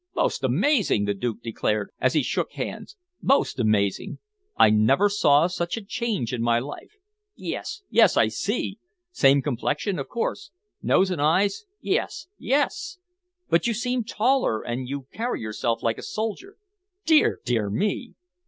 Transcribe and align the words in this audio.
"Most 0.15 0.43
amazing!" 0.43 1.05
the 1.05 1.13
Duke 1.13 1.43
declared, 1.43 1.91
as 1.99 2.13
he 2.15 2.23
shook 2.23 2.53
hands. 2.53 2.97
"Most 3.21 3.59
amazing! 3.59 4.17
I 4.57 4.71
never 4.71 5.09
saw 5.09 5.45
such 5.45 5.77
a 5.77 5.85
change 5.85 6.33
in 6.33 6.41
my 6.41 6.57
life. 6.57 6.93
Yes, 7.35 7.83
yes, 7.91 8.17
I 8.17 8.27
see 8.27 8.79
same 9.11 9.43
complexion, 9.43 9.99
of 9.99 10.07
course 10.09 10.49
nose 10.81 11.11
and 11.11 11.21
eyes 11.21 11.65
yes, 11.81 12.27
yes! 12.39 12.97
But 13.47 13.67
you 13.67 13.75
seem 13.75 14.03
taller, 14.03 14.63
and 14.63 14.87
you 14.87 15.05
carry 15.13 15.39
yourself 15.39 15.83
like 15.83 15.99
a 15.99 16.01
soldier. 16.01 16.57
Dear, 17.05 17.39
dear 17.45 17.69
me! 17.69 18.15